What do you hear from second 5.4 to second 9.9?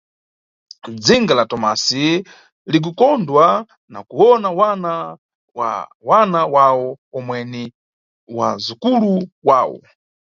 wa wana wawo, omwe ni wazukulu wawo.